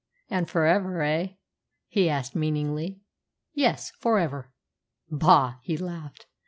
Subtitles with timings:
[0.31, 1.33] "And for ever, eh?"
[1.87, 3.01] he asked meaningly.
[3.53, 4.51] "Yes, for ever."
[5.11, 6.25] "Bah!" he laughed.